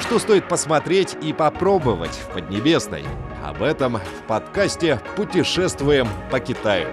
Что 0.00 0.18
стоит 0.18 0.48
посмотреть 0.48 1.16
и 1.22 1.32
попробовать 1.32 2.12
в 2.12 2.32
Поднебесной? 2.32 3.04
Об 3.44 3.62
этом 3.62 3.98
в 3.98 4.26
подкасте 4.26 4.98
«Путешествуем 5.14 6.08
по 6.30 6.40
Китаю». 6.40 6.88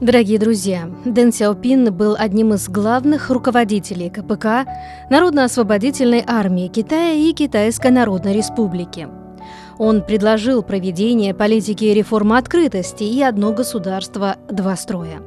Дорогие 0.00 0.38
друзья, 0.38 0.88
Дэн 1.04 1.32
Сяопин 1.32 1.92
был 1.92 2.16
одним 2.18 2.54
из 2.54 2.68
главных 2.68 3.30
руководителей 3.30 4.10
КПК, 4.10 4.64
Народно-освободительной 5.10 6.24
армии 6.26 6.68
Китая 6.68 7.14
и 7.14 7.32
Китайской 7.32 7.90
Народной 7.90 8.32
Республики. 8.32 9.08
Он 9.78 10.02
предложил 10.02 10.62
проведение 10.62 11.34
политики 11.34 11.84
реформы 11.84 12.38
открытости 12.38 13.04
и 13.04 13.22
одно 13.22 13.52
государство, 13.52 14.36
два 14.48 14.76
строя. 14.76 15.20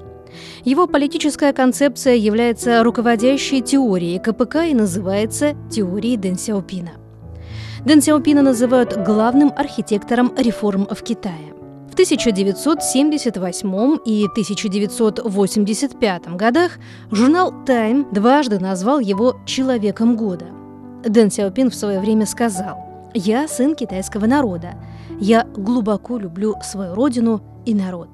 Его 0.63 0.87
политическая 0.87 1.53
концепция 1.53 2.15
является 2.15 2.83
руководящей 2.83 3.61
теорией 3.61 4.19
КПК 4.19 4.65
и 4.65 4.73
называется 4.73 5.55
теорией 5.69 6.17
Дэн 6.17 6.37
Сяопина. 6.37 6.91
Дэн 7.85 8.01
Сяопина 8.01 8.41
называют 8.41 8.97
главным 8.97 9.53
архитектором 9.55 10.33
реформ 10.37 10.87
в 10.89 11.01
Китае. 11.03 11.53
В 11.89 11.93
1978 11.93 13.97
и 14.05 14.25
1985 14.25 16.27
годах 16.35 16.79
журнал 17.11 17.53
Time 17.65 18.11
дважды 18.11 18.59
назвал 18.59 18.99
его 18.99 19.37
«человеком 19.45 20.17
года». 20.17 20.47
Дэн 21.05 21.29
Сяопин 21.29 21.69
в 21.69 21.75
свое 21.75 21.99
время 21.99 22.25
сказал 22.25 22.79
«Я 23.13 23.47
сын 23.47 23.75
китайского 23.75 24.25
народа. 24.25 24.73
Я 25.19 25.45
глубоко 25.55 26.17
люблю 26.17 26.55
свою 26.63 26.95
родину 26.95 27.43
и 27.65 27.75
народ». 27.75 28.09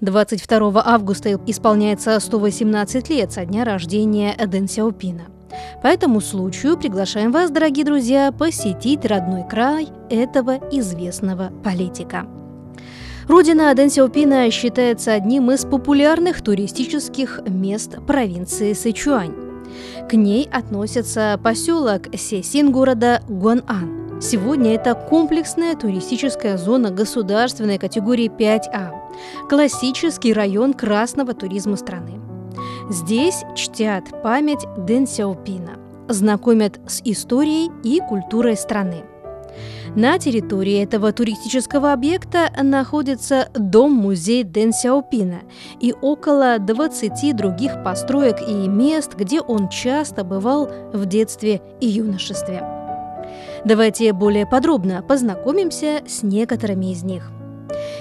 22 0.00 0.82
августа 0.84 1.38
исполняется 1.46 2.18
118 2.18 3.08
лет 3.10 3.32
со 3.32 3.44
дня 3.44 3.64
рождения 3.64 4.34
Дэн 4.36 4.68
Сяопина. 4.68 5.24
По 5.82 5.88
этому 5.88 6.20
случаю 6.20 6.76
приглашаем 6.76 7.32
вас, 7.32 7.50
дорогие 7.50 7.84
друзья, 7.84 8.32
посетить 8.32 9.04
родной 9.04 9.46
край 9.48 9.88
этого 10.10 10.58
известного 10.70 11.52
политика– 11.64 12.26
Родина 13.28 13.74
Дэн 13.74 13.90
Сяопина 13.90 14.50
считается 14.50 15.12
одним 15.12 15.50
из 15.50 15.66
популярных 15.66 16.40
туристических 16.40 17.42
мест 17.46 17.96
провинции 18.06 18.72
Сычуань. 18.72 19.34
К 20.08 20.14
ней 20.14 20.48
относится 20.50 21.38
поселок 21.42 22.04
Сесин 22.16 22.72
города 22.72 23.20
Гуан'ан. 23.28 24.18
Сегодня 24.22 24.74
это 24.74 24.94
комплексная 24.94 25.76
туристическая 25.76 26.56
зона 26.56 26.90
государственной 26.90 27.76
категории 27.76 28.30
5А, 28.30 28.97
классический 29.48 30.32
район 30.32 30.74
красного 30.74 31.34
туризма 31.34 31.76
страны. 31.76 32.20
Здесь 32.90 33.44
чтят 33.54 34.22
память 34.22 34.66
Дэн 34.76 35.06
Сяопина, 35.06 35.78
знакомят 36.08 36.80
с 36.86 37.00
историей 37.04 37.70
и 37.84 38.00
культурой 38.00 38.56
страны– 38.56 39.04
на 39.94 40.18
территории 40.18 40.82
этого 40.82 41.12
туристического 41.12 41.92
объекта 41.92 42.50
находится 42.62 43.48
дом-музей 43.54 44.44
Дэн 44.44 44.72
Сяопина 44.72 45.40
и 45.80 45.92
около 45.92 46.58
20 46.58 47.36
других 47.36 47.82
построек 47.82 48.36
и 48.46 48.68
мест, 48.68 49.14
где 49.16 49.40
он 49.40 49.68
часто 49.68 50.24
бывал 50.24 50.68
в 50.92 51.06
детстве 51.06 51.62
и 51.80 51.88
юношестве. 51.88 52.62
Давайте 53.64 54.12
более 54.12 54.46
подробно 54.46 55.02
познакомимся 55.02 56.02
с 56.06 56.22
некоторыми 56.22 56.92
из 56.92 57.02
них. 57.02 57.30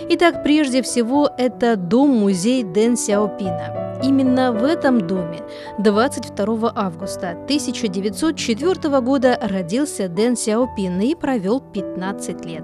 Итак, 0.10 0.44
прежде 0.44 0.82
всего, 0.82 1.30
это 1.38 1.76
дом-музей 1.76 2.64
Дэн 2.64 2.96
Сяопина– 2.98 3.84
Именно 4.04 4.52
в 4.52 4.64
этом 4.64 5.08
доме 5.08 5.42
22 5.80 6.72
августа 6.76 7.32
1904 7.32 9.02
года 9.02 9.40
родился 9.42 10.08
Дэн 10.08 10.36
Сяопин 10.36 11.00
и 11.02 11.16
провел 11.16 11.60
15 11.60 12.46
лет. 12.46 12.64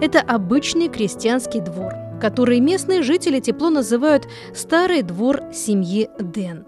Это 0.00 0.20
обычный 0.20 0.88
крестьянский 0.88 1.60
двор, 1.60 1.94
который 2.20 2.60
местные 2.60 3.02
жители 3.02 3.40
тепло 3.40 3.70
называют 3.70 4.28
«старый 4.54 5.02
двор 5.02 5.42
семьи 5.52 6.08
Дэн». 6.20 6.66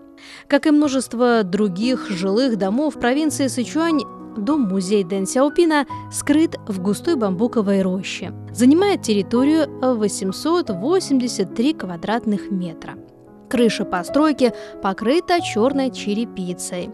Как 0.48 0.66
и 0.66 0.70
множество 0.70 1.42
других 1.44 2.10
жилых 2.10 2.56
домов 2.56 2.94
провинции 2.94 3.46
Сычуань, 3.46 4.02
дом-музей 4.38 5.04
Дэн 5.04 5.26
Сяопина 5.26 5.86
скрыт 6.12 6.56
в 6.66 6.80
густой 6.80 7.16
бамбуковой 7.16 7.82
роще. 7.82 8.32
Занимает 8.52 9.02
территорию 9.02 9.68
883 9.80 11.74
квадратных 11.74 12.50
метра. 12.50 12.94
Крыша 13.48 13.84
постройки 13.84 14.52
покрыта 14.82 15.40
черной 15.40 15.90
черепицей. 15.90 16.90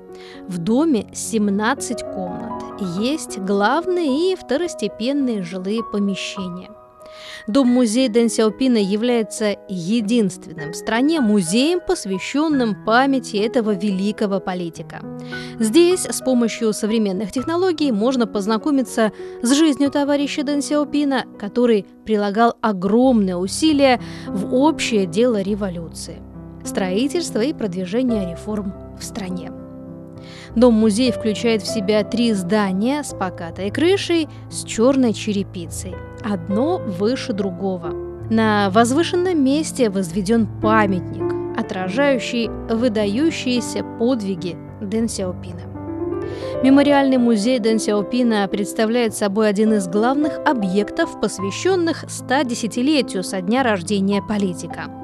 В 0.46 0.58
доме 0.58 1.06
17 1.14 2.02
комнат. 2.02 2.62
Есть 2.98 3.38
главные 3.38 4.32
и 4.32 4.36
второстепенные 4.36 5.42
жилые 5.42 5.82
помещения. 5.82 6.70
Дом-музей 7.46 8.08
Дэн 8.08 8.28
Сяопина 8.28 8.76
является 8.76 9.56
единственным 9.68 10.72
в 10.72 10.76
стране 10.76 11.20
музеем, 11.20 11.80
посвященным 11.86 12.84
памяти 12.84 13.36
этого 13.36 13.74
великого 13.74 14.40
политика. 14.40 15.00
Здесь 15.58 16.04
с 16.04 16.20
помощью 16.20 16.72
современных 16.72 17.32
технологий 17.32 17.92
можно 17.92 18.26
познакомиться 18.26 19.12
с 19.42 19.52
жизнью 19.52 19.90
товарища 19.90 20.42
Дэн 20.42 20.62
Сяопина, 20.62 21.24
который 21.38 21.86
прилагал 22.04 22.56
огромные 22.60 23.36
усилия 23.36 24.00
в 24.26 24.54
общее 24.54 25.06
дело 25.06 25.40
революции– 25.40 26.22
строительство 26.64 27.40
и 27.40 27.52
продвижение 27.52 28.30
реформ 28.30 28.72
в 28.98 29.04
стране. 29.04 29.50
Дом-музей 30.56 31.12
включает 31.12 31.62
в 31.62 31.72
себя 31.72 32.04
три 32.04 32.32
здания 32.32 33.02
с 33.02 33.14
покатой 33.14 33.70
крышей 33.70 34.28
с 34.50 34.64
черной 34.64 35.12
черепицей, 35.12 35.94
одно 36.22 36.78
выше 36.78 37.32
другого. 37.32 37.92
На 38.30 38.70
возвышенном 38.70 39.42
месте 39.42 39.90
возведен 39.90 40.48
памятник, 40.60 41.58
отражающий 41.58 42.48
выдающиеся 42.48 43.84
подвиги 43.98 44.56
Дэн 44.80 45.08
Сяопина. 45.08 45.62
Мемориальный 46.62 47.18
музей 47.18 47.58
Дэн 47.58 47.78
Сяопина 47.78 48.46
представляет 48.48 49.14
собой 49.14 49.48
один 49.48 49.74
из 49.74 49.88
главных 49.88 50.38
объектов, 50.46 51.20
посвященных 51.20 52.04
110-летию 52.04 53.22
со 53.22 53.40
дня 53.40 53.62
рождения 53.62 54.22
политика– 54.22 54.84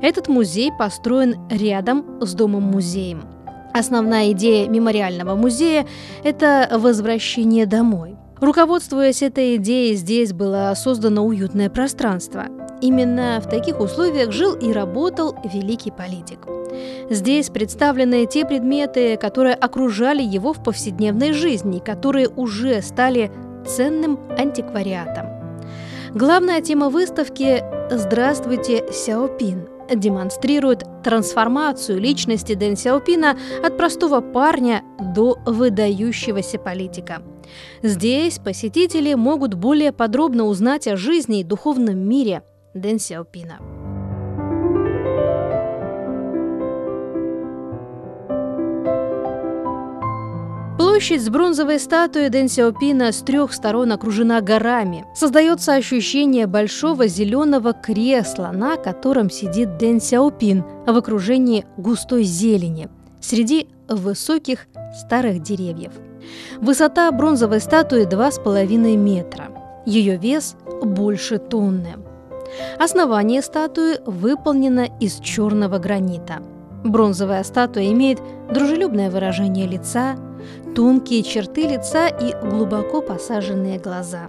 этот 0.00 0.28
музей 0.28 0.72
построен 0.72 1.36
рядом 1.48 2.20
с 2.20 2.34
домом-музеем. 2.34 3.35
Основная 3.76 4.32
идея 4.32 4.68
мемориального 4.70 5.34
музея– 5.34 5.86
это 6.24 6.66
возвращение 6.72 7.66
домой. 7.66 8.16
Руководствуясь 8.40 9.20
этой 9.20 9.56
идеей, 9.56 9.96
здесь 9.96 10.32
было 10.32 10.72
создано 10.74 11.26
уютное 11.26 11.68
пространство. 11.68 12.44
Именно 12.80 13.38
в 13.44 13.50
таких 13.50 13.80
условиях 13.80 14.32
жил 14.32 14.54
и 14.54 14.72
работал 14.72 15.36
великий 15.44 15.90
политик. 15.90 16.38
Здесь 17.10 17.50
представлены 17.50 18.24
те 18.24 18.46
предметы, 18.46 19.18
которые 19.18 19.54
окружали 19.54 20.22
его 20.22 20.54
в 20.54 20.62
повседневной 20.62 21.34
жизни, 21.34 21.78
которые 21.78 22.28
уже 22.30 22.80
стали 22.80 23.30
ценным 23.66 24.18
антиквариатом. 24.38 25.26
Главная 26.14 26.62
тема 26.62 26.88
выставки 26.88 27.62
«Здравствуйте, 27.90 28.90
Сяопин» 28.90 29.68
демонстрирует 29.94 30.84
трансформацию 31.02 31.98
личности 31.98 32.54
Дэн 32.54 32.76
Сяопина 32.76 33.36
от 33.64 33.76
простого 33.76 34.20
парня 34.20 34.82
до 34.98 35.38
выдающегося 35.46 36.58
политика. 36.58 37.22
Здесь 37.82 38.38
посетители 38.38 39.14
могут 39.14 39.54
более 39.54 39.92
подробно 39.92 40.44
узнать 40.44 40.88
о 40.88 40.96
жизни 40.96 41.40
и 41.40 41.44
духовном 41.44 41.98
мире 41.98 42.42
Дэн 42.74 42.98
Сяопина. 42.98 43.75
Площадь 50.96 51.20
с 51.22 51.28
бронзовой 51.28 51.78
статуей 51.78 52.30
Дэн 52.30 52.48
Сяопина 52.48 53.12
с 53.12 53.18
трех 53.18 53.52
сторон 53.52 53.92
окружена 53.92 54.40
горами. 54.40 55.04
Создается 55.14 55.74
ощущение 55.74 56.46
большого 56.46 57.06
зеленого 57.06 57.74
кресла, 57.74 58.50
на 58.50 58.78
котором 58.78 59.28
сидит 59.28 59.76
Дэн 59.76 60.00
Сяопин 60.00 60.64
в 60.86 60.96
окружении 60.96 61.66
густой 61.76 62.22
зелени, 62.22 62.88
среди 63.20 63.68
высоких 63.90 64.68
старых 64.98 65.42
деревьев. 65.42 65.92
Высота 66.62 67.12
бронзовой 67.12 67.60
статуи 67.60 68.06
2,5 68.06 68.96
метра. 68.96 69.48
Ее 69.84 70.16
вес 70.16 70.56
больше 70.82 71.36
тонны. 71.36 71.96
Основание 72.78 73.42
статуи 73.42 73.98
выполнено 74.06 74.88
из 74.98 75.16
черного 75.16 75.76
гранита. 75.76 76.38
Бронзовая 76.84 77.44
статуя 77.44 77.84
имеет 77.92 78.18
дружелюбное 78.50 79.10
выражение 79.10 79.66
лица, 79.66 80.16
тонкие 80.74 81.22
черты 81.22 81.68
лица 81.68 82.08
и 82.08 82.34
глубоко 82.46 83.02
посаженные 83.02 83.78
глаза. 83.78 84.26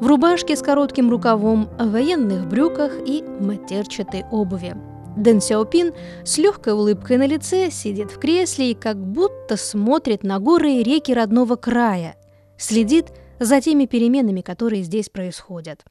В 0.00 0.06
рубашке 0.06 0.56
с 0.56 0.62
коротким 0.62 1.10
рукавом, 1.10 1.68
в 1.78 1.90
военных 1.90 2.46
брюках 2.46 2.92
и 3.04 3.22
матерчатой 3.40 4.24
обуви. 4.30 4.76
Дэн 5.16 5.40
Сяопин 5.40 5.94
с 6.24 6.36
легкой 6.36 6.74
улыбкой 6.74 7.16
на 7.16 7.26
лице 7.26 7.70
сидит 7.70 8.10
в 8.10 8.18
кресле 8.18 8.72
и 8.72 8.74
как 8.74 8.98
будто 8.98 9.56
смотрит 9.56 10.22
на 10.22 10.38
горы 10.38 10.74
и 10.74 10.82
реки 10.82 11.12
родного 11.12 11.56
края, 11.56 12.16
следит 12.58 13.06
за 13.40 13.60
теми 13.60 13.86
переменами, 13.86 14.42
которые 14.42 14.82
здесь 14.82 15.08
происходят. 15.08 15.84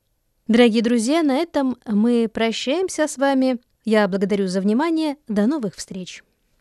Дорогие 0.47 0.83
друзья, 0.83 1.23
на 1.23 1.37
этом 1.37 1.77
мы 1.87 2.29
прощаемся 2.31 3.07
с 3.07 3.17
вами. 3.17 3.57
Я 3.83 4.07
благодарю 4.07 4.47
за 4.47 4.61
внимание. 4.61 5.17
До 5.27 5.47
новых 5.47 5.75
встреч! 5.75 6.24